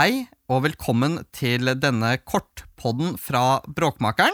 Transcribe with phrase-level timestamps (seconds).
[0.00, 4.32] Hei og velkommen til denne kortpodden fra Bråkmakeren.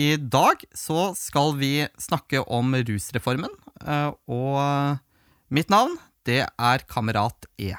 [0.00, 3.52] I dag så skal vi snakke om rusreformen,
[3.84, 7.74] eh, og mitt navn det er Kamerat E.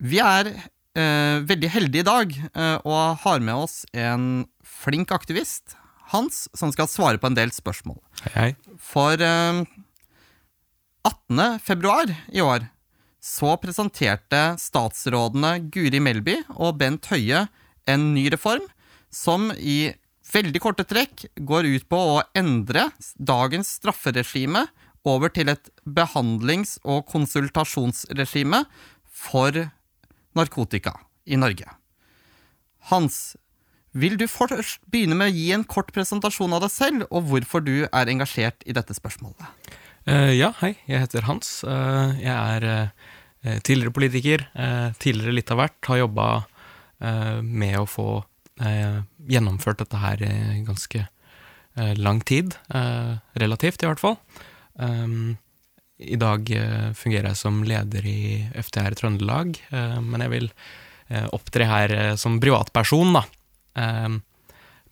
[0.00, 5.76] Vi er eh, veldig heldige i dag eh, og har med oss en flink aktivist,
[6.14, 8.00] Hans, som skal svare på en del spørsmål.
[8.30, 8.78] Hei, hei.
[8.80, 9.60] For eh,
[11.04, 11.60] 18.
[11.60, 12.70] februar i år
[13.24, 17.46] så presenterte statsrådene Guri Melby og Bent Høie
[17.88, 18.66] en ny reform
[19.14, 19.94] som i
[20.34, 24.66] veldig korte trekk går ut på å endre dagens strafferegime
[25.08, 28.64] over til et behandlings- og konsultasjonsregime
[29.08, 29.56] for
[30.36, 31.68] narkotika i Norge.
[32.90, 33.36] Hans,
[33.92, 37.64] vil du først begynne med å gi en kort presentasjon av deg selv, og hvorfor
[37.64, 39.48] du er engasjert i dette spørsmålet?
[40.04, 40.74] Uh, ja, hei.
[40.88, 41.62] Jeg heter Hans.
[41.64, 43.12] Uh, jeg er eh,
[43.60, 44.46] tidligere politiker.
[44.54, 45.78] eh, tidligere litt av hvert.
[45.86, 46.28] Har jobba
[47.00, 48.08] eh, med å få
[48.60, 51.06] eh, gjennomført dette her i ganske
[51.76, 52.56] eh, lang tid.
[52.74, 54.18] eh, relativt, i hvert fall.
[56.04, 60.48] I dag eh, fungerer jeg som leder i FTR Trøndelag, eh, men jeg vil
[61.08, 63.24] eh, opptre her eh, som privatperson, da.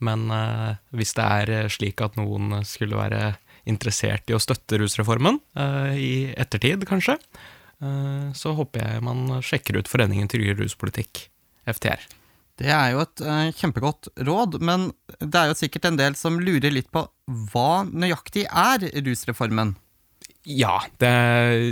[0.03, 3.33] Men eh, hvis det er eh, slik at noen skulle være
[3.69, 7.51] interessert i å støtte rusreformen, eh, i ettertid kanskje, eh,
[8.37, 11.25] så håper jeg man sjekker ut Foreningen tryggere ruspolitikk,
[11.67, 12.03] FTR.
[12.61, 16.37] Det er jo et uh, kjempegodt råd, men det er jo sikkert en del som
[16.41, 17.01] lurer litt på
[17.51, 19.73] hva nøyaktig er rusreformen?
[20.43, 21.11] Ja, det,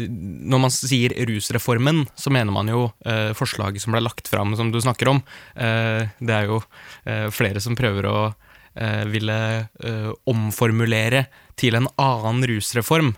[0.08, 4.70] når man sier rusreformen, så mener man jo eh, forslaget som ble lagt fram, som
[4.72, 5.20] du snakker om.
[5.60, 6.62] Eh, det er jo
[7.04, 11.26] eh, flere som prøver å eh, ville eh, omformulere
[11.60, 13.12] til en annen rusreform.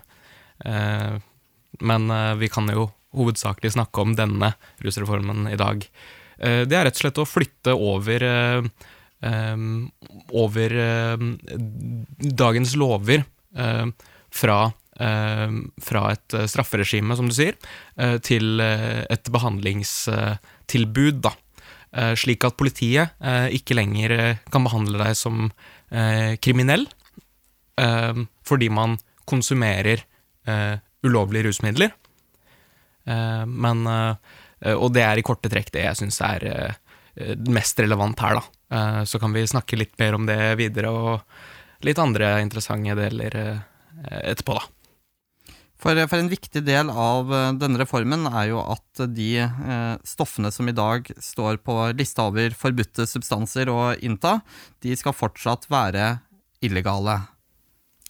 [0.66, 1.22] Eh,
[1.80, 5.84] men eh, vi kan jo hovedsakelig snakke om denne rusreformen i dag.
[6.38, 8.62] Eh, det er rett og slett å flytte over eh,
[10.36, 10.72] over
[12.44, 13.22] dagens lover
[14.28, 14.56] fra
[15.80, 17.56] fra et strafferegime, som du sier,
[18.20, 21.32] til et behandlingstilbud, da.
[22.20, 23.16] Slik at politiet
[23.56, 25.48] ikke lenger kan behandle deg som
[26.44, 26.84] kriminell
[28.44, 30.04] fordi man konsumerer
[31.04, 31.92] ulovlige rusmidler.
[33.06, 37.78] Eh, Men eh, Og det er i korte trekk det jeg syns er eh, mest
[37.84, 38.44] relevant her, da.
[38.74, 43.34] Eh, Så kan vi snakke litt mer om det videre, og litt andre interessante deler
[44.24, 44.64] etterpå, da.
[45.84, 47.28] For, for en viktig del av
[47.60, 52.54] denne reformen er jo at de eh, stoffene som i dag står på lista over
[52.56, 54.38] forbudte substanser å innta,
[54.80, 56.06] de skal fortsatt være
[56.64, 57.18] illegale.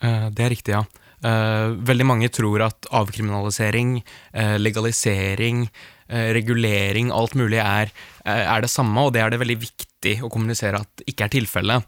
[0.00, 0.84] Eh, Det er riktig, ja.
[1.24, 3.96] Eh, Veldig mange tror at avkriminalisering,
[4.32, 5.68] eh, legalisering,
[6.08, 7.90] eh, regulering, alt mulig er,
[8.24, 11.84] er det samme, og det er det veldig viktig å kommunisere at ikke er tilfellet.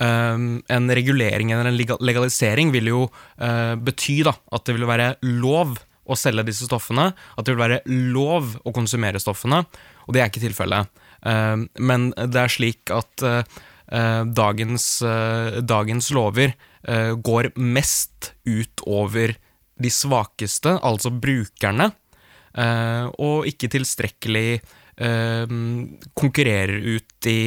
[0.00, 5.78] En regulering eller en legalisering vil jo bety da, at det vil være lov
[6.08, 9.64] å selge disse stoffene, at det vil være lov å konsumere stoffene,
[10.06, 10.88] og det er ikke tilfellet.
[11.80, 13.24] Men det er slik at
[13.88, 15.02] dagens,
[15.64, 16.54] dagens lover
[17.20, 19.34] går mest ut over
[19.78, 21.90] de svakeste, altså brukerne,
[22.58, 24.60] eh, og ikke tilstrekkelig
[24.98, 25.52] eh,
[26.18, 27.38] konkurrerer ut de,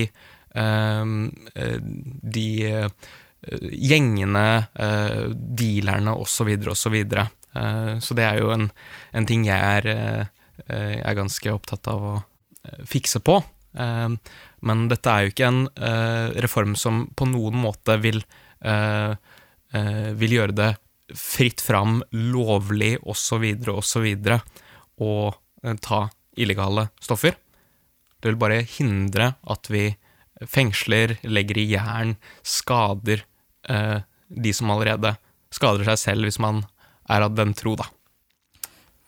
[0.55, 1.15] eh,
[1.55, 1.79] eh,
[2.37, 3.09] de eh,
[3.71, 4.45] gjengene,
[4.79, 6.53] eh, dealerne osv.
[6.71, 6.99] osv.
[7.01, 8.69] og så det er jo en,
[9.11, 10.21] en ting jeg er, eh,
[10.69, 13.41] eh, er ganske opptatt av å eh, fikse på.
[13.75, 14.07] Eh,
[14.61, 18.21] Men dette er jo ikke en eh, reform som på noen måte vil,
[18.61, 19.15] eh, eh,
[19.71, 20.69] vil gjøre det
[21.17, 23.45] fritt fram, lovlig osv.
[23.71, 24.07] osv.
[25.01, 25.13] å
[25.63, 26.01] eh, ta
[26.37, 27.35] illegale stoffer.
[28.21, 29.89] Det vil bare hindre at vi
[30.49, 33.25] fengsler, legger i jern, skader
[33.69, 35.15] eh, de som allerede
[35.53, 36.63] skader seg selv, hvis man
[37.11, 37.89] er av den tro, da.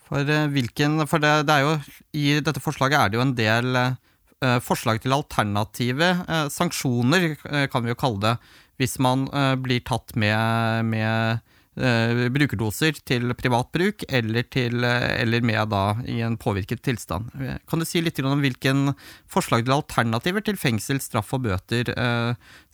[0.04, 1.76] For, eh, hvilken, for det, det er jo,
[2.12, 7.66] I dette forslaget er det jo en del eh, forslag til alternative eh, sanksjoner, eh,
[7.72, 8.34] kan vi jo kalle det,
[8.80, 11.40] hvis man eh, blir tatt med, med
[11.78, 17.30] eh, brukerdoser til privat bruk, eller, til, eh, eller med da i en påvirket tilstand.
[17.70, 18.92] Kan du si litt om hvilken
[19.30, 21.94] forslag til alternativer til fengsel, straff og bøter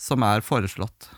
[0.01, 1.11] som er foreslått?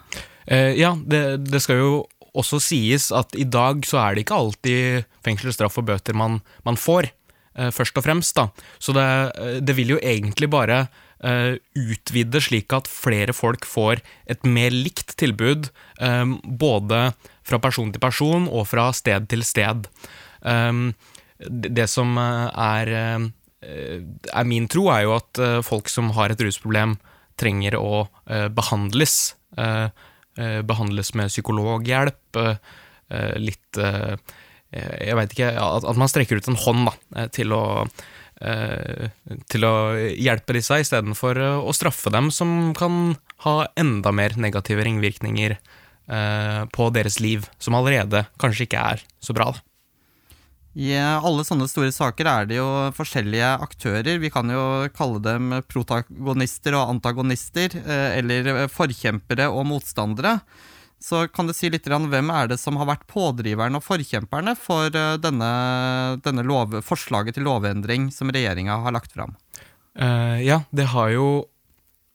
[0.51, 1.93] Ja, det, det skal jo
[2.35, 6.41] også sies at i dag så er det ikke alltid fengsel, straff og bøter man,
[6.67, 7.13] man får,
[7.77, 8.35] først og fremst.
[8.35, 8.49] da.
[8.83, 9.07] Så det,
[9.63, 10.87] det vil jo egentlig bare
[11.23, 15.69] utvide slik at flere folk får et mer likt tilbud,
[16.03, 17.13] eh, både
[17.47, 19.87] fra person til person og fra sted til sted.
[20.43, 20.93] Um,
[21.39, 23.31] det som eh, er eh,
[23.63, 26.97] er min tro, er jo at eh, folk som har et rusproblem,
[27.39, 29.35] trenger å eh, behandles.
[29.59, 29.89] Eh,
[30.39, 32.57] eh, behandles med psykologhjelp, eh,
[33.11, 34.17] eh, litt eh,
[34.73, 37.91] Jeg veit ikke at, man strekker ut en hånd da, eh, til å eh,
[39.53, 43.15] til å hjelpe disse, istedenfor eh, å straffe dem, som kan
[43.47, 49.37] ha enda mer negative ringvirkninger eh, på deres liv, som allerede kanskje ikke er så
[49.37, 49.53] bra.
[50.73, 54.17] I alle sånne store saker er det jo forskjellige aktører.
[54.23, 60.39] Vi kan jo kalle dem protagonister og antagonister, eh, eller forkjempere og motstandere.
[61.03, 64.55] Så kan du si litt grann, hvem er det som har vært pådriverne og forkjemperne
[64.59, 65.53] for eh, denne,
[66.23, 69.35] denne lov, forslaget til lovendring som regjeringa har lagt fram?
[69.99, 71.29] Uh, ja, det har jo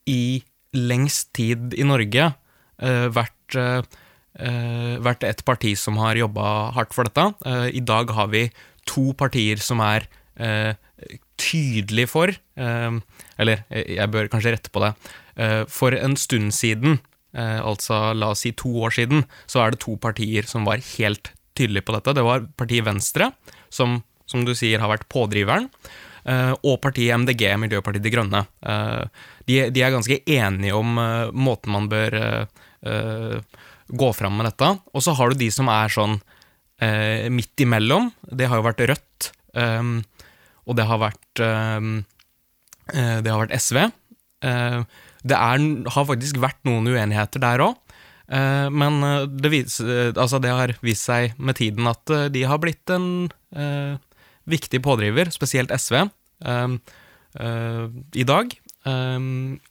[0.10, 0.42] i
[0.78, 3.84] lengst tid i Norge uh, vært, uh,
[5.04, 7.28] vært et parti som har jobba hardt for dette.
[7.75, 8.48] I dag har vi
[8.88, 10.06] to partier som er
[10.40, 10.78] eh,
[11.42, 14.92] tydelig for Eller jeg bør kanskje rette på det.
[15.74, 17.00] For en stund siden,
[17.38, 21.31] altså la oss si to år siden, så er det to partier som var helt
[21.57, 22.13] tydelige på dette.
[22.18, 23.31] Det var partiet Venstre,
[23.74, 24.00] som,
[24.30, 25.69] som du sier har vært pådriveren.
[26.25, 28.44] eh, Og partiet MDG, Miljøpartiet De Grønne.
[28.62, 29.06] Eh,
[29.48, 32.45] De, de er ganske enige om eh, måten man bør eh,
[32.86, 33.38] eh,
[33.88, 34.69] gå fram med dette.
[34.94, 36.18] Og så har du de som er sånn
[36.81, 38.12] eh, midt imellom.
[38.28, 39.83] Det har jo vært Rødt, eh,
[40.68, 41.90] og det har vært eh,
[42.94, 43.86] eh, Det har vært SV.
[45.28, 47.76] Eh, det er, har faktisk vært noen uenigheter der òg.
[48.28, 52.44] Men eh, det, vis, eh, altså det har vist seg med tiden at eh, de
[52.44, 53.96] har blitt en eh,
[54.48, 56.10] viktig pådriver, spesielt SV,
[56.44, 56.68] eh,
[57.40, 57.86] eh,
[58.16, 58.52] i dag.
[58.88, 59.20] Eh,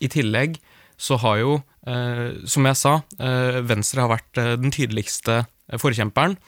[0.00, 0.56] I tillegg
[0.96, 5.44] så har jo, eh, som jeg sa, eh, Venstre har vært eh, den tydeligste
[5.76, 6.38] forkjemperen.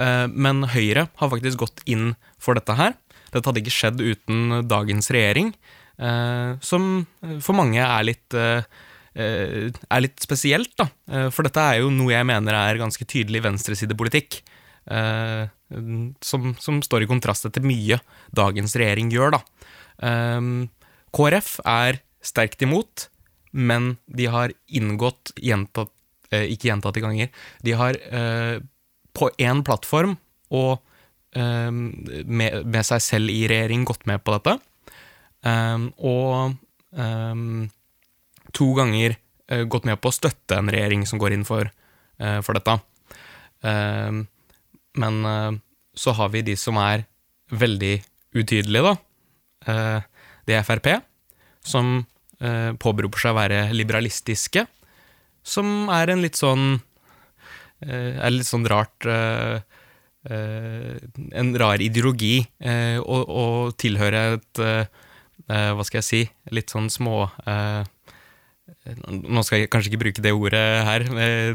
[0.00, 2.96] Eh, men Høyre har faktisk gått inn for dette her.
[3.32, 7.06] Dette hadde ikke skjedd uten dagens regjering, eh, som
[7.44, 8.64] for mange er litt eh,
[9.14, 10.88] eh, er litt spesielt, da.
[11.10, 14.40] Eh, For dette er jo noe jeg mener er ganske tydelig venstresidepolitikk.
[14.90, 15.46] Eh,
[16.20, 18.00] som, som står i kontrast til mye
[18.34, 19.42] dagens regjering gjør, da.
[20.02, 20.40] Eh,
[21.12, 23.08] KrF er sterkt imot,
[23.52, 25.92] men de har inngått gjentatt,
[26.32, 27.28] eh, ikke gjentatte ganger,
[27.62, 28.58] de har eh,
[29.12, 30.16] på én plattform
[30.56, 30.80] og
[31.36, 34.56] eh, med, med seg selv i regjering gått med på dette.
[35.42, 36.54] Eh, og
[36.94, 37.34] eh,
[38.56, 39.16] to ganger
[39.48, 41.70] eh, gått med på å støtte en regjering som går inn for,
[42.18, 42.78] eh, for dette.
[43.66, 44.12] Eh,
[45.02, 45.52] men eh,
[45.98, 47.06] så har vi de som er
[47.52, 47.96] veldig
[48.32, 48.96] utydelige, da.
[50.48, 50.88] Det er Frp,
[51.62, 52.00] som
[52.82, 54.64] påberoper seg å være liberalistiske,
[55.46, 56.80] som er en litt sånn
[57.82, 59.06] Er litt sånn rart
[60.24, 62.40] En rar ideologi
[63.04, 63.46] å, å
[63.78, 64.62] tilhøre et
[65.48, 66.20] Hva skal jeg si?
[66.54, 67.82] Litt sånn små eh,
[69.10, 71.52] Nå skal jeg kanskje ikke bruke det ordet her, eh,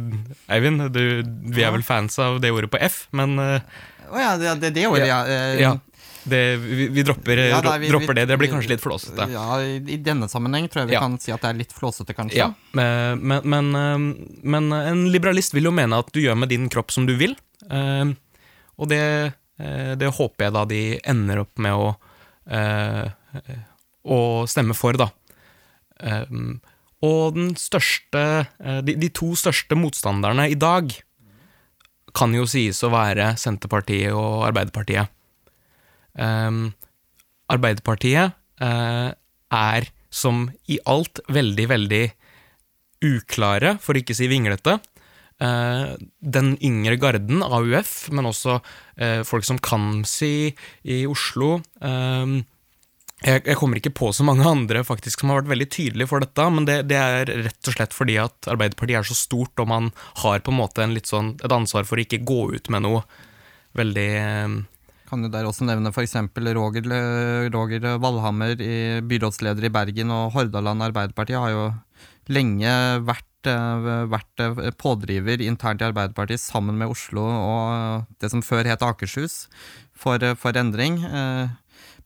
[0.53, 0.83] Eivind.
[0.93, 1.01] Du,
[1.55, 3.63] vi er vel fans av det ordet på F, men eh,
[4.11, 5.21] oh ja, det, det, det ordet, ja.
[5.27, 5.71] eh, ja.
[6.27, 8.25] Det, vi, vi, dropper, Ja, da, vi- dropper det.
[8.27, 9.29] Det blir kanskje litt flåsete.
[9.31, 11.03] Ja, i denne sammenheng tror jeg vi Ja.
[11.05, 12.41] kan si at det er litt flåsete, kanskje.
[12.41, 13.71] Ja, men, men,
[14.43, 17.15] men, eh, en liberalist vil jo mene at du gjør med din kropp som du
[17.19, 17.35] vil.
[17.71, 18.11] eh,
[18.77, 19.01] Og det,
[19.63, 21.95] eh, det håper jeg da de ender opp med å,
[22.51, 23.07] eh,
[24.07, 24.19] å
[24.49, 25.09] stemme for, da.
[25.99, 26.25] Eh,
[27.05, 28.21] Og største
[28.57, 30.95] eh, de, to største motstanderne i dag
[32.17, 35.11] kan jo sies å være Senterpartiet og Arbeiderpartiet.
[36.17, 36.71] Um,
[37.53, 39.11] Arbeiderpartiet eh,
[39.53, 42.03] er som i alt veldig, veldig
[43.05, 44.79] uklare, for ikke å si vinglete.
[45.37, 48.57] Eh, den yngre garden, AUF, men også
[48.97, 51.59] eh, folk som Kamzy i Oslo.
[51.85, 52.39] eh,
[53.25, 56.21] jeg, jeg kommer ikke på så mange andre faktisk som har vært veldig tydelige for
[56.21, 59.69] dette, men det, det er rett og slett fordi at Arbeiderpartiet er så stort, og
[59.71, 59.89] man
[60.21, 63.01] har på en måte en sånn, et ansvar for å ikke gå ut med noe
[63.77, 64.59] veldig eh,
[65.09, 66.13] Kan du der også nevne f.eks.
[66.57, 66.91] Roger,
[67.53, 68.53] Roger Valhammer,
[69.07, 71.67] byrådsleder i Bergen, og Hordaland Arbeiderparti har jo
[72.29, 72.71] lenge
[73.07, 78.67] vært, eh, vært eh, pådriver internt i Arbeiderpartiet sammen med Oslo og det som før
[78.67, 79.47] het Akershus,
[79.97, 80.99] for, for endring.
[81.01, 81.47] Eh,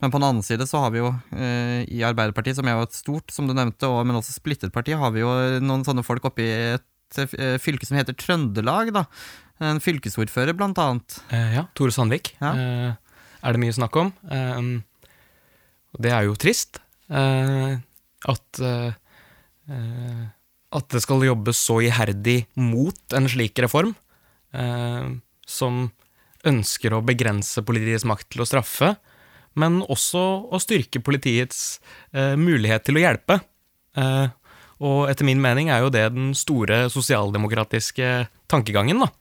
[0.01, 2.85] Men på den annen side så har vi jo eh, i Arbeiderpartiet, som er jo
[2.87, 5.29] et stort, som du nevnte, og, men også splittet parti, har vi jo
[5.61, 9.05] noen sånne folk oppe i et eh, fylke som heter Trøndelag, da.
[9.61, 11.19] En fylkesordfører, blant annet.
[11.29, 12.55] Eh, ja, Tore Sandvik Ja.
[12.57, 12.95] eh,
[13.45, 14.09] er det mye snakk om.
[14.25, 14.71] Eh,
[16.01, 16.79] det er jo trist
[17.11, 17.77] eh,
[18.31, 18.61] at
[20.71, 23.93] at det skal jobbes så iherdig mot en slik reform,
[24.55, 25.09] eh,
[25.47, 25.81] som
[26.47, 28.93] ønsker å begrense politiets makt til å straffe,
[29.59, 31.79] men også å styrke politiets
[32.15, 33.41] eh, mulighet til å hjelpe.
[33.99, 34.27] Eh,
[34.81, 38.11] og etter min mening er jo det den store sosialdemokratiske
[38.49, 39.11] tankegangen, da.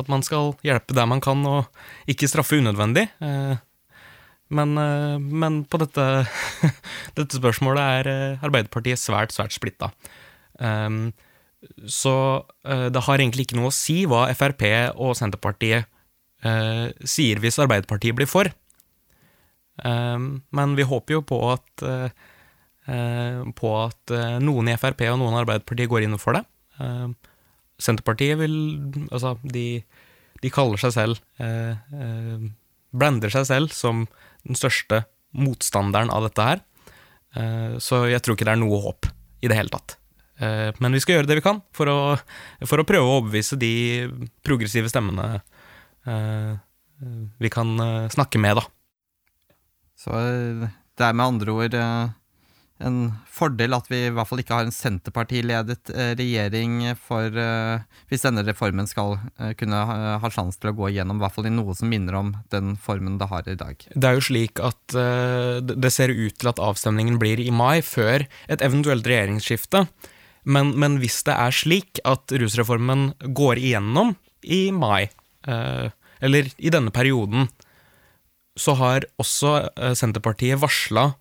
[0.00, 3.06] At man skal hjelpe der man kan, og ikke straffe unødvendig.
[3.24, 3.56] Eh,
[4.50, 6.06] men, eh, men, på dette,
[7.18, 9.92] dette spørsmålet er eh, Arbeiderpartiet svært, svært splitta.
[10.60, 11.12] Um,
[11.88, 12.12] så
[12.44, 14.64] uh, det har egentlig ikke noe å si hva Frp
[14.96, 15.88] og Senterpartiet
[16.40, 18.48] sier hvis Arbeiderpartiet blir for.
[19.80, 25.36] Um, men vi håper jo på at, uh, på at noen i Frp og noen
[25.36, 26.44] i Arbeiderpartiet går inn for det.
[26.80, 27.14] Um,
[27.80, 28.56] Senterpartiet vil
[29.08, 29.80] Altså, de,
[30.42, 31.20] de kaller seg selv
[32.90, 34.02] Blander seg selv som
[34.44, 36.60] den største motstanderen av dette her.
[37.80, 39.08] Så jeg tror ikke det er noe håp
[39.40, 39.96] i det hele tatt.
[40.40, 41.98] Eh, men vi skal gjøre det vi kan for å,
[42.64, 44.08] for å prøve å overbevise de
[44.46, 45.42] progressive stemmene
[46.08, 46.52] eh,
[47.40, 48.64] vi kan eh, snakke med, da.
[50.00, 51.76] Så det er med andre ord
[52.80, 57.28] en fordel at vi i hvert fall ikke har en Senterpartiledet regjering for
[58.08, 59.18] hvis denne reformen skal
[59.60, 59.80] kunne
[60.22, 62.78] ha sjanse til å gå igjennom, i hvert fall i noe som minner om den
[62.80, 63.84] formen det har i dag.
[63.92, 64.96] Det er jo slik at
[65.60, 69.84] det ser ut til at avstemningen blir i mai, før et eventuelt regjeringsskifte.
[70.48, 75.10] Men, men, hvis det er slik at rusreformen går igjennom i mai,
[75.46, 75.90] eh,
[76.20, 77.50] eller i denne perioden,
[78.58, 81.12] så har også eh, Senterpartiet varsla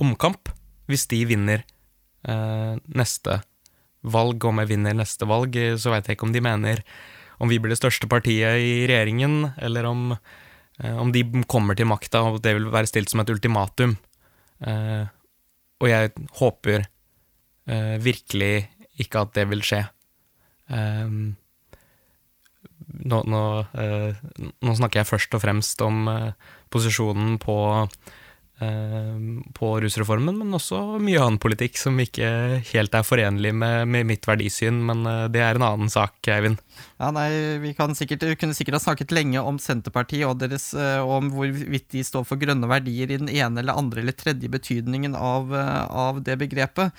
[0.00, 0.50] omkamp
[0.90, 1.64] hvis de vinner
[2.26, 3.40] eh, neste
[4.00, 4.44] valg.
[4.44, 6.84] Om jeg vinner neste valg, så veit jeg ikke om de mener
[7.40, 10.10] om vi blir det største partiet i regjeringen, eller om,
[10.82, 13.96] eh, om de kommer til makta og det vil være stilt som et ultimatum.
[14.60, 15.08] Eh,
[15.80, 18.68] og jeg håper uh, virkelig
[19.00, 19.78] ikke at det vil skje.
[20.68, 21.38] Um,
[23.04, 23.42] nå, nå,
[23.74, 26.32] uh, nå, snakker jeg først og fremst om uh,
[26.72, 27.58] posisjonen på,
[29.56, 32.28] på rusreformen, men også mye annen politikk som ikke
[32.68, 35.00] helt er forenlig med, med mitt verdisyn, men
[35.32, 36.60] det er en annen sak, Eivind.
[37.00, 37.30] Ja, nei,
[37.62, 42.04] Vi sikkert, vi kunne sikkert ha snakket lenge om Senterpartiet og, deres, om hvorvidt de
[42.04, 46.36] står for grønne verdier i den ene eller andre eller tredje betydningen av, av det
[46.44, 46.92] begrepet.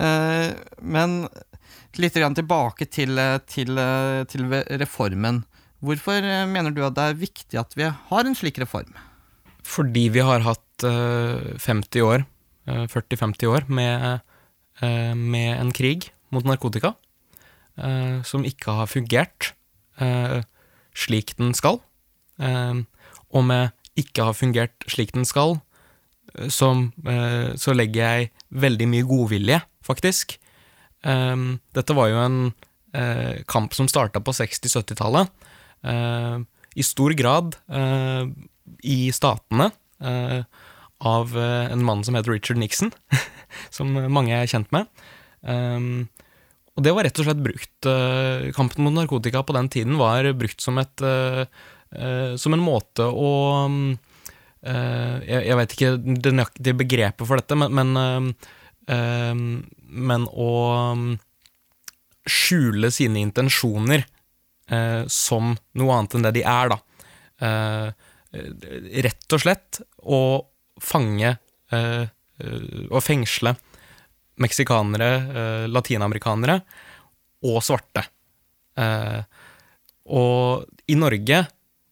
[0.00, 1.24] Eh, men
[1.98, 3.80] litt tilbake til, til,
[4.30, 4.48] til,
[4.80, 5.44] reformen.
[5.80, 8.92] Hvorfor mener du at det er viktig at vi har en slik reform?
[9.64, 12.24] Fordi vi har hatt 50 år,
[12.66, 14.20] 40-50 år med,
[14.80, 16.94] eh, med, en krig mot narkotika
[17.76, 19.54] eh, som ikke har fungert
[20.96, 21.76] slik den skal.
[22.40, 25.58] Og med ikke har fungert slik den skal,
[26.48, 26.86] som,
[27.60, 30.39] så legger jeg veldig mye godvilje faktisk.
[31.06, 32.38] Um, dette var jo en
[32.96, 35.30] uh, kamp som starta på 60-70-tallet.
[35.80, 38.28] Uh, ehm, I stor grad uh,
[38.84, 39.70] i statene
[41.00, 42.92] av en mann som heter Richard Nixon,
[43.76, 44.88] som mange er kjent med.
[45.44, 46.08] Um,
[46.76, 47.88] og det var rett og slett brukt
[48.56, 51.02] Kampen mot narkotika på den tiden var brukt som et
[52.40, 53.32] Som en måte å
[54.62, 55.92] jeg, jeg vet ikke
[56.24, 58.32] det nøyaktige begrepet for dette, men, men
[58.90, 60.52] men å
[60.92, 61.04] um,
[62.28, 64.04] skjule sine intensjoner
[64.70, 66.78] eh, som noe annet enn det de er, da.
[67.40, 68.08] Eh,
[69.06, 70.22] rett og slett å
[70.80, 71.32] fange
[71.74, 72.04] eh,
[72.88, 73.52] og fengsle
[74.40, 76.54] meksikanere, latinamerikanere
[77.44, 78.06] og svarte.
[80.08, 81.42] og i Norge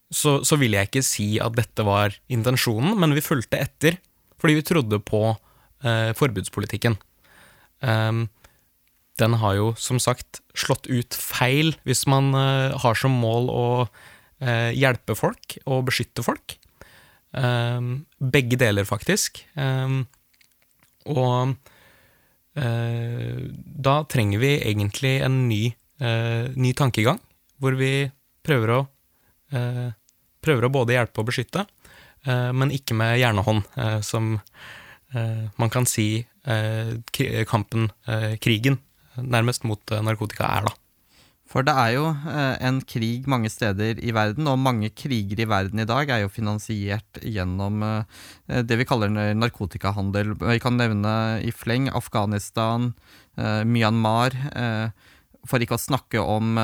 [0.09, 3.99] så, så vil jeg ikke si at dette var intensjonen, men vi fulgte etter
[4.41, 5.21] fordi vi trodde på
[5.85, 6.99] eh, forbudspolitikken.
[7.81, 8.27] Um,
[9.19, 13.67] den har jo som sagt slått ut feil hvis man eh, har som mål å
[13.83, 16.57] eh, hjelpe folk og beskytte folk.
[17.29, 19.43] Um, begge deler, faktisk.
[19.59, 20.07] Um,
[21.11, 21.57] og
[22.57, 23.43] eh,
[23.89, 25.63] da trenger vi egentlig en ny,
[25.99, 27.19] ny tankegang,
[27.59, 28.07] hvor vi
[28.47, 28.81] prøver å
[29.51, 31.65] prøver å både hjelpe og beskytte,
[32.55, 33.65] men ikke med hjernehånd,
[34.07, 34.37] som
[35.15, 38.79] man kan si eh, kampen, eh, krigen,
[39.17, 40.75] nærmest mot narkotika er, da.
[41.49, 42.05] For det er jo
[42.61, 46.29] en krig mange steder i verden, og mange kriger i verden i dag er jo
[46.29, 48.05] finansiert gjennom
[48.45, 50.35] det vi kaller narkotikahandel.
[50.43, 52.91] Vi kan nevne i fleng Afghanistan,
[53.65, 54.37] Myanmar,
[55.49, 56.61] for ikke å snakke om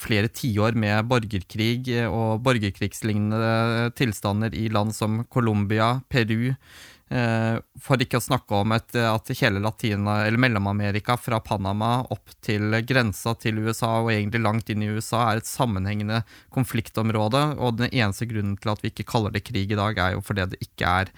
[0.00, 8.20] flere tiår med borgerkrig og borgerkrigslignende tilstander i land som Colombia, Peru, Eh, for ikke
[8.20, 13.58] å snakke om et, at hele Latina, eller Mellom-Amerika fra Panama opp til grensa til
[13.64, 16.20] USA og egentlig langt inn i USA er et sammenhengende
[16.54, 17.42] konfliktområde.
[17.58, 20.22] Og den eneste grunnen til at vi ikke kaller det krig i dag, er jo
[20.22, 21.10] fordi det ikke er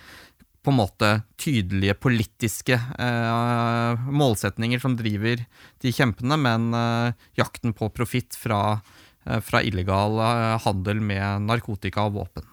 [0.63, 5.43] på en måte tydelige politiske eh, målsetninger som driver
[5.83, 8.79] de kjempene, men eh, jakten på profitt fra,
[9.27, 12.52] eh, fra illegal eh, handel med narkotika og våpen.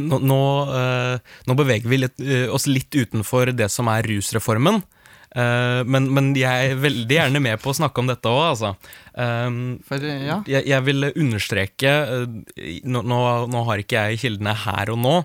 [0.00, 0.40] Nå, nå,
[0.76, 4.82] eh, nå beveger vi litt, eh, oss litt utenfor det som er rusreformen.
[5.32, 8.74] Eh, men, men jeg er veldig gjerne med på å snakke om dette òg, altså.
[9.88, 10.38] For, ja.
[10.48, 11.90] jeg, jeg vil understreke
[12.88, 15.16] nå, nå, har ikke jeg kildene her og nå,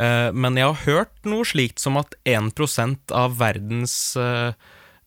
[0.00, 3.96] eh, men jeg har hørt noe slikt som at 1% av verdens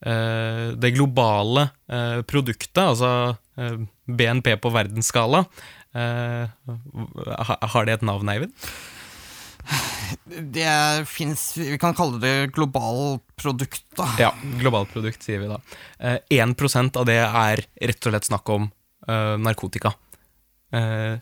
[0.04, 1.62] Det globale
[2.28, 3.38] produktet, altså
[4.04, 5.46] BNP på verdensskala
[5.94, 8.54] Har det et navn, Eivind?
[10.28, 14.08] Det fins Vi kan kalle det globalprodukt, da.
[14.20, 15.60] Ja, globalt produkt, sier vi da.
[16.00, 18.68] Eh, 1 av det er rett og slett snakk om
[19.08, 19.94] eh, narkotika.
[20.74, 21.16] Eh,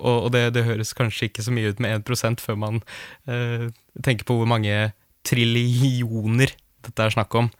[0.00, 2.82] og det, det høres kanskje ikke så mye ut med 1% før man
[3.28, 3.68] eh,
[4.02, 4.92] tenker på hvor mange
[5.24, 6.52] trillioner
[6.84, 7.50] dette er snakk om.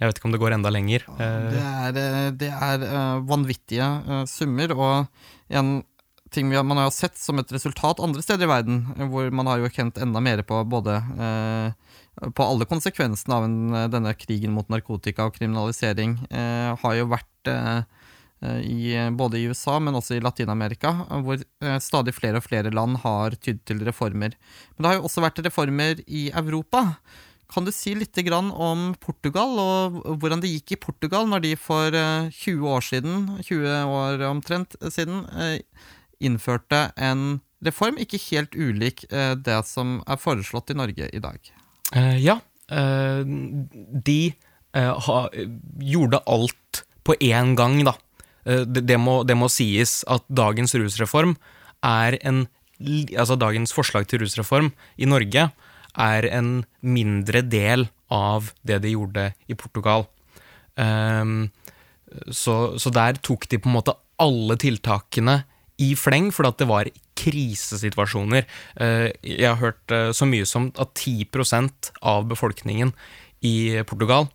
[0.00, 1.04] Jeg vet ikke om det går enda lenger.
[1.18, 5.76] Det er, eh, det er eh, vanvittige eh, summer, og en
[6.34, 8.80] ting har, man har sett som et resultat andre steder i verden,
[9.12, 10.98] hvor man har jo kjent enda mer på både
[12.14, 13.60] på alle konsekvensene av en,
[13.90, 17.86] denne krigen mot narkotika og kriminalisering, eh, har jo vært eh,
[18.66, 20.90] i, både i USA, men også i Latin-Amerika,
[21.24, 21.40] hvor
[21.80, 24.34] stadig flere og flere land har tydd til reformer.
[24.74, 26.90] Men det har jo også vært reformer i Europa.
[27.54, 31.94] Kan du si litt om Portugal, og hvordan det gikk i Portugal når de for
[31.94, 35.60] eh, 20 år siden, 20 år omtrent siden, eh,
[36.18, 41.38] innførte en reform ikke helt ulik eh, det som er foreslått i Norge i dag?
[41.94, 42.40] Eh, ja.
[42.74, 44.34] eh, de
[44.74, 45.08] eh,
[45.94, 47.94] gjorde alt på én gang, da.
[48.44, 51.36] Eh, det, må, det må sies at dagens rusreform
[51.84, 52.46] er en
[53.14, 55.44] Altså dagens forslag til rusreform i Norge
[56.00, 60.06] er en mindre del av det de gjorde i Portugal.
[60.76, 61.50] Um,
[62.30, 65.40] så, så der tok de på en måte alle tiltakene
[65.82, 68.46] i fleng, fordi at det var krisesituasjoner.
[68.78, 72.94] Uh, Jeg har hørt uh, så mye som at 10% av befolkningen
[73.44, 74.28] i Portugal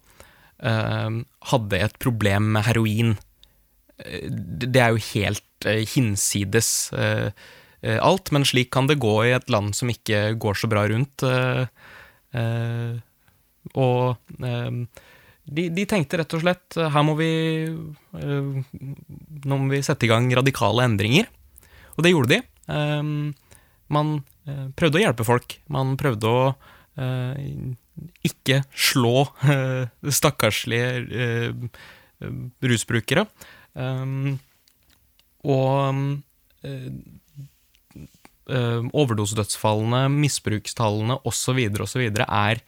[0.63, 1.09] uh,
[1.51, 3.17] hadde et problem med heroin.
[3.99, 5.43] Eh, Det er jo helt
[5.91, 6.87] hinsides
[7.81, 11.23] alt, men slik kan det gå i et land som ikke går så bra rundt.
[11.23, 11.65] eh,
[12.35, 12.97] eh,
[13.73, 14.71] Og eh,
[15.49, 17.29] de, de tenkte rett og slett eh, her må vi
[17.65, 18.49] eh,
[19.45, 21.29] Nå må vi sette i gang radikale endringer.
[21.95, 22.41] Og det gjorde de.
[23.89, 24.11] Man
[24.47, 25.55] eh, prøvde å hjelpe folk.
[25.71, 26.43] Man prøvde å
[26.99, 27.35] eh,
[28.27, 31.51] ikke slå eh, stakkarslige eh,
[32.63, 33.25] rusbrukere.
[35.49, 35.99] Og eh,
[36.69, 36.89] eh,
[38.49, 41.59] overdosedødsfallene, misbrukstallene osv.
[41.85, 42.03] osv.
[42.25, 42.61] er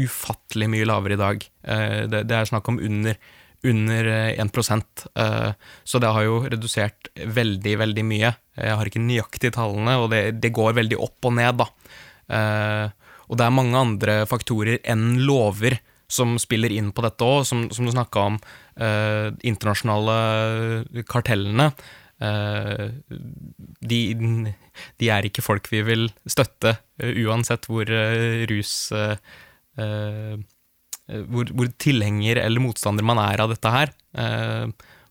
[0.00, 1.46] ufattelig mye lavere i dag.
[1.62, 3.18] Eh, det, er snakk om under,
[3.66, 5.52] under eh, 1 eh,
[5.84, 8.34] Så det har jo redusert veldig, veldig mye.
[8.58, 11.70] Jeg har ikke nøyaktig tallene, og det, det går veldig opp og ned, da.
[12.34, 12.86] Eh,
[13.24, 15.78] og det er mange andre faktorer enn lover
[16.10, 18.36] som spiller inn på dette òg, som, som du snakka om
[18.76, 21.70] eh, internasjonale kartellene.
[22.22, 22.90] Eh,
[23.82, 24.00] de,
[25.02, 28.92] de er ikke folk vi vil støtte, eh, uansett hvor eh, rus
[29.74, 33.90] hvor, hvor tilhenger eller motstander man er av dette her.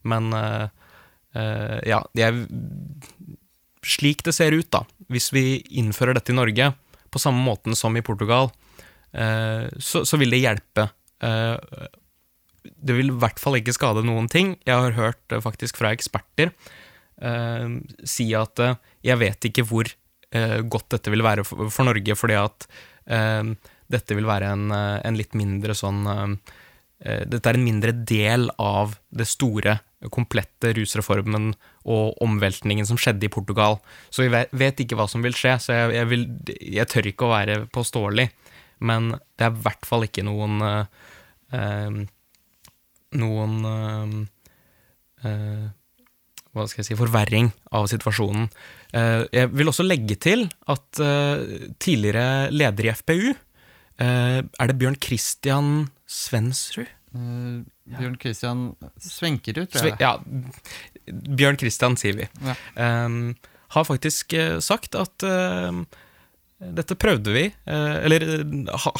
[0.08, 0.30] Men
[1.84, 2.46] ja, jeg,
[3.84, 6.70] slik det ser ut, da, hvis vi innfører dette i Norge
[7.12, 8.54] på samme måten som i Portugal,
[9.12, 10.88] så, så vil det hjelpe.
[12.63, 14.56] Det vil i hvert fall ikke skade noen ting.
[14.63, 16.56] Jeg har hørt faktisk fra eksperter
[18.04, 18.76] si at eh,
[19.10, 22.68] jeg vet ikke hvor eh, godt dette vil være for, for Norge, fordi at
[23.08, 23.54] eh,
[23.94, 26.28] dette vil være en, eh, en litt mindre sånn eh,
[27.06, 29.80] eh, Dette er en mindre del av det store,
[30.12, 31.54] komplette rusreformen
[31.88, 33.78] og omveltningen som skjedde i Portugal.
[34.12, 36.26] Så vi vet, ikke hva som vil skje, så jeg, jeg, vil,
[36.76, 38.26] jeg tør ikke å være påståelig.
[38.84, 41.08] Men det er i hvert fall ikke noen eh,
[41.56, 42.04] eh,
[43.14, 44.14] Noen eh,
[45.30, 45.66] eh,
[46.54, 48.50] hva skal jeg si, forverring av situasjonen.
[48.94, 54.78] Eh, Jeg vil også legge til at eh, tidligere leder i FPU eh, Er det
[54.78, 56.89] Bjørn Christian Svensrud?
[57.13, 57.58] Eh,
[57.98, 58.62] Bjørn Christian
[59.02, 59.98] Svenkerud, tror jeg.
[60.02, 60.18] Ja,
[61.10, 62.30] Bjørn Christian, sier vi.
[62.46, 62.56] Ja.
[63.06, 63.34] Um,
[63.74, 65.82] har faktisk sagt at uh,
[66.62, 67.48] dette prøvde vi.
[67.66, 68.46] uh, eller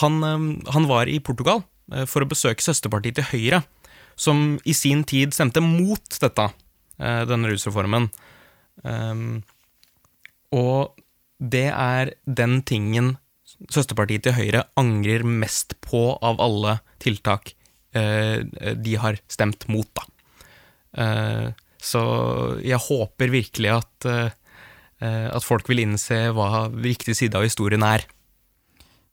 [0.02, 0.18] han,
[0.66, 1.62] han, var i Portugal
[2.10, 3.62] for å besøke søsterpartiet til Høyre,
[4.18, 6.48] som i sin tid stemte mot dette,
[6.98, 8.10] denne rusreformen.
[10.54, 11.02] Og
[11.40, 13.16] det er den tingen
[13.74, 17.56] søsterpartiet til Høyre angrer mest på av alle tiltak
[17.94, 20.06] de har stemt mot, da.
[21.84, 22.02] Så
[22.64, 28.06] jeg håper virkelig at, eh, at folk vil innse hva riktig side av historien er.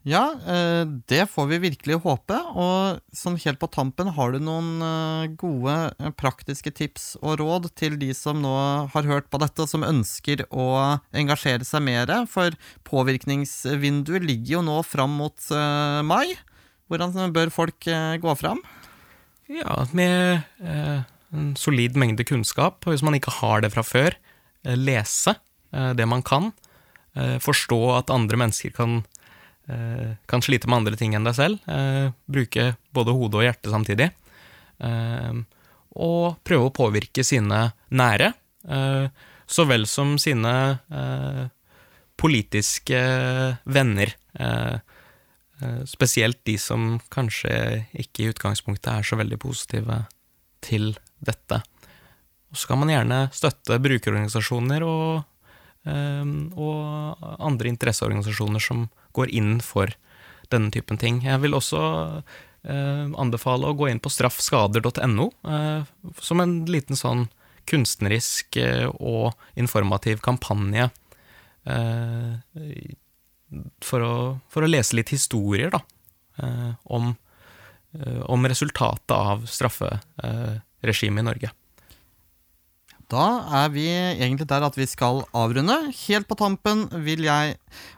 [0.08, 0.82] Ja, eh,
[1.12, 2.38] det får vi virkelig håpe.
[2.56, 7.98] Og sånn helt på tampen, har du noen eh, gode praktiske tips og råd til
[8.00, 8.54] de som nå
[8.94, 10.66] har hørt på dette, og som ønsker å
[11.12, 12.14] engasjere seg mer?
[12.32, 12.56] For
[12.88, 15.52] påvirkningsvinduet ligger jo nå fram mot
[16.06, 16.32] mai.
[16.90, 17.86] Hvordan bør folk
[18.24, 18.64] gå fram?
[19.50, 20.42] Ja, med
[21.32, 22.82] en solid mengde kunnskap.
[22.84, 24.16] og Hvis man ikke har det fra før,
[24.64, 25.36] eh, lese
[25.72, 26.52] eh, det man kan.
[27.16, 29.04] Eh, forstå at andre mennesker kan,
[29.66, 31.58] kan slite med andre ting enn deg selv.
[32.30, 34.08] Bruke både hode og hjerte samtidig.
[34.80, 37.60] Og prøve å påvirke sine
[37.94, 38.32] nære,
[39.50, 40.54] så vel som sine
[42.20, 43.00] politiske
[43.64, 44.14] venner.
[45.86, 50.04] Spesielt de som kanskje ikke i utgangspunktet er så veldig positive
[50.64, 51.60] til dette.
[52.50, 55.22] Og så kan man gjerne støtte brukerorganisasjoner og,
[55.80, 58.82] og andre interesseorganisasjoner som
[59.16, 59.88] går inn for
[60.50, 61.20] denne typen ting.
[61.24, 61.80] Jeg vil også
[62.66, 65.90] ehm, anbefale å gå inn på straffskader.no eh,
[66.20, 67.28] som en liten sånn
[67.70, 70.88] kunstnerisk eh, og informativ kampanje
[71.64, 72.30] eh,
[73.84, 74.14] for å,
[74.50, 75.80] for å lese litt historier, da,
[76.86, 77.08] om,
[78.30, 81.50] om resultatet av strafferegimet i Norge.
[83.10, 83.24] Da
[83.64, 85.74] er vi egentlig der at vi skal avrunde.
[86.04, 87.56] Helt på tampen vil jeg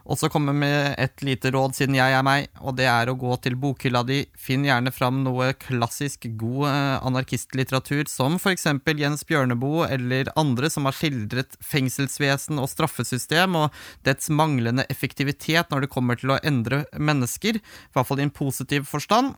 [0.09, 3.35] også komme med et lite råd, siden jeg er meg, og det er å gå
[3.43, 4.23] til bokhylla di.
[4.33, 8.65] Finn gjerne fram noe klassisk god eh, anarkistlitteratur, som f.eks.
[9.03, 15.85] Jens Bjørneboe eller andre som har skildret fengselsvesen og straffesystem og dets manglende effektivitet når
[15.85, 19.35] det kommer til å endre mennesker, i hvert fall i en positiv forstand.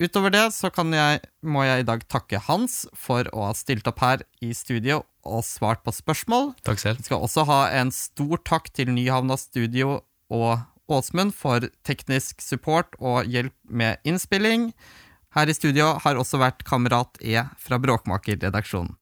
[0.00, 4.00] Utover det så jeg, må jeg i dag takke Hans for å ha stilt opp
[4.00, 6.54] her i studio og svart på spørsmål.
[6.66, 6.98] Takk selv.
[6.98, 10.00] Vi skal også ha en stor takk til Nyhavna Studio
[10.32, 14.72] og Åsmund for teknisk support og hjelp med innspilling.
[15.36, 18.96] Her i studio har også vært Kamerat E fra Bråkmakerredaksjonen.